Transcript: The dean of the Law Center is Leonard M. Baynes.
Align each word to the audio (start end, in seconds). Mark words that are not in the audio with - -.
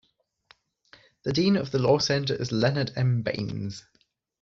The 1.25 1.31
dean 1.31 1.55
of 1.57 1.69
the 1.69 1.77
Law 1.77 1.99
Center 1.99 2.33
is 2.33 2.51
Leonard 2.51 2.91
M. 2.95 3.21
Baynes. 3.21 3.83